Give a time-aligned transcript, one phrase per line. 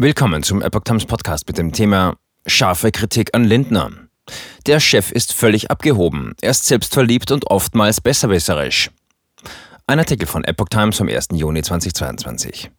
[0.00, 2.14] Willkommen zum Epoch Times Podcast mit dem Thema
[2.46, 3.90] Scharfe Kritik an Lindner.
[4.64, 8.92] Der Chef ist völlig abgehoben, er ist selbstverliebt und oftmals besserwisserisch.
[9.88, 11.30] Ein Artikel von Epoch Times vom 1.
[11.32, 12.70] Juni 2022.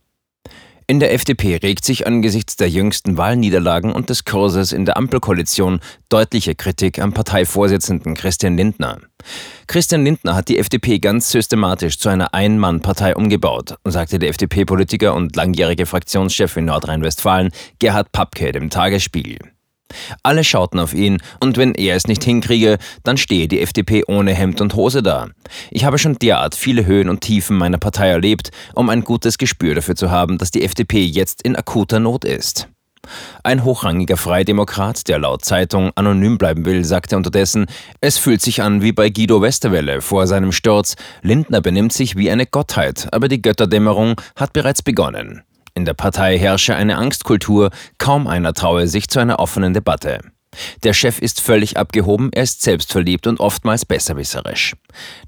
[0.90, 5.82] In der FDP regt sich angesichts der jüngsten Wahlniederlagen und des Kurses in der Ampelkoalition
[6.10, 8.98] deutliche Kritik am Parteivorsitzenden Christian Lindner.
[9.68, 15.36] Christian Lindner hat die FDP ganz systematisch zu einer Ein-Mann-Partei umgebaut, sagte der FDP-Politiker und
[15.36, 19.38] langjährige Fraktionschef in Nordrhein-Westfalen Gerhard Papke dem Tagesspiegel.
[20.24, 24.34] Alle schauten auf ihn, und wenn er es nicht hinkriege, dann stehe die FDP ohne
[24.34, 25.28] Hemd und Hose da.
[25.72, 29.76] Ich habe schon derart viele Höhen und Tiefen meiner Partei erlebt, um ein gutes Gespür
[29.76, 32.68] dafür zu haben, dass die FDP jetzt in akuter Not ist.
[33.44, 37.66] Ein hochrangiger Freidemokrat, der laut Zeitung anonym bleiben will, sagte unterdessen,
[38.02, 40.96] es fühlt sich an wie bei Guido Westerwelle vor seinem Sturz.
[41.22, 45.44] Lindner benimmt sich wie eine Gottheit, aber die Götterdämmerung hat bereits begonnen.
[45.80, 50.20] In der Partei herrsche eine Angstkultur, kaum einer traue sich zu einer offenen Debatte.
[50.84, 54.76] Der Chef ist völlig abgehoben, er ist selbstverliebt und oftmals besserwisserisch.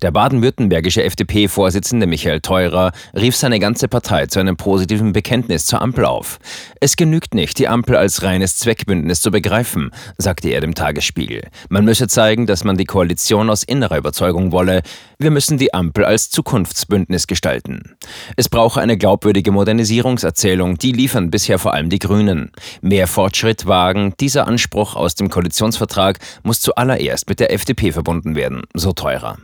[0.01, 6.05] Der baden-württembergische FDP-Vorsitzende Michael Theurer rief seine ganze Partei zu einem positiven Bekenntnis zur Ampel
[6.05, 6.39] auf.
[6.79, 11.47] Es genügt nicht, die Ampel als reines Zweckbündnis zu begreifen, sagte er dem Tagesspiegel.
[11.69, 14.81] Man müsse zeigen, dass man die Koalition aus innerer Überzeugung wolle.
[15.19, 17.95] Wir müssen die Ampel als Zukunftsbündnis gestalten.
[18.35, 22.51] Es brauche eine glaubwürdige Modernisierungserzählung, die liefern bisher vor allem die Grünen.
[22.81, 28.63] Mehr Fortschritt wagen, dieser Anspruch aus dem Koalitionsvertrag muss zuallererst mit der FDP verbunden werden,
[28.73, 29.37] so teurer.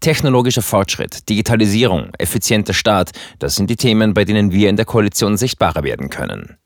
[0.00, 5.36] Technologischer Fortschritt, Digitalisierung, effizienter Staat, das sind die Themen, bei denen wir in der Koalition
[5.36, 6.56] sichtbarer werden können.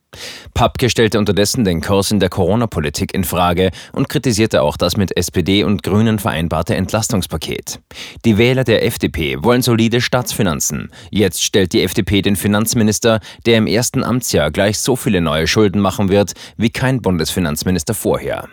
[0.55, 5.17] Papke stellte unterdessen den Kurs in der Corona-Politik in Frage und kritisierte auch das mit
[5.17, 7.81] SPD und Grünen vereinbarte Entlastungspaket.
[8.25, 10.91] Die Wähler der FDP wollen solide Staatsfinanzen.
[11.11, 15.81] Jetzt stellt die FDP den Finanzminister, der im ersten Amtsjahr gleich so viele neue Schulden
[15.81, 18.49] machen wird wie kein Bundesfinanzminister vorher.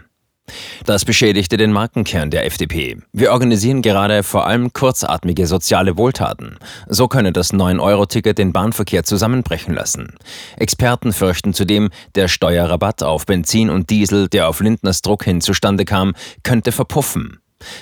[0.86, 2.98] Das beschädigte den Markenkern der FDP.
[3.12, 6.58] Wir organisieren gerade vor allem kurzatmige soziale Wohltaten.
[6.88, 10.16] So könne das 9-Euro-Ticket den Bahnverkehr zusammenbrechen lassen.
[10.58, 15.86] Experten fürchten zudem, der Steuerrabatt auf Benzin und Diesel, der auf Lindners Druck hin zustande
[15.86, 17.40] kam, könnte verpuffen.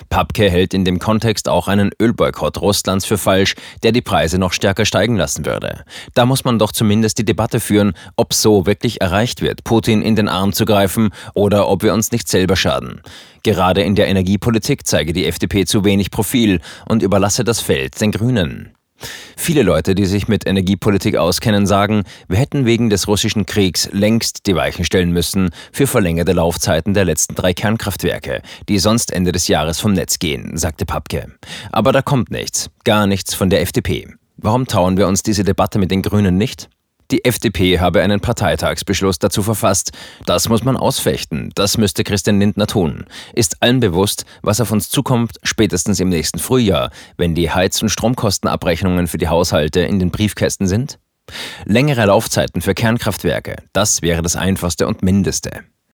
[0.10, 4.54] Papke hält in dem Kontext auch einen Ölboykott Russlands für falsch, der die Preise noch
[4.54, 5.84] stärker steigen lassen würde.
[6.14, 10.16] Da muss man doch zumindest die Debatte führen, ob so wirklich erreicht wird, Putin in
[10.16, 13.02] den Arm zu greifen oder ob wir uns nicht selber schaden.
[13.44, 18.12] Gerade in der Energiepolitik zeige die FDP zu wenig Profil und überlasse das Feld den
[18.12, 18.74] Grünen.
[19.36, 24.48] Viele Leute, die sich mit Energiepolitik auskennen, sagen, wir hätten wegen des russischen Kriegs längst
[24.48, 29.48] die Weichen stellen müssen für verlängerte Laufzeiten der letzten drei Kernkraftwerke, die sonst Ende des
[29.48, 31.28] Jahres vom Netz gehen, sagte Papke.
[31.72, 34.08] Aber da kommt nichts, gar nichts von der FDP.
[34.38, 36.70] Warum trauen wir uns diese Debatte mit den Grünen nicht?
[37.12, 39.92] Die FDP habe einen Parteitagsbeschluss dazu verfasst.
[40.26, 41.52] Das muss man ausfechten.
[41.56, 43.06] Das müsste Christian Lindner tun.
[43.34, 47.90] Ist allen bewusst, was auf uns zukommt, spätestens im nächsten Frühjahr, wenn die Heiz- und
[47.90, 51.00] Stromkostenabrechnungen für die Haushalte in den Briefkästen sind?
[51.66, 55.64] Längere Laufzeiten für Kernkraftwerke, das wäre das Einfachste und Mindeste.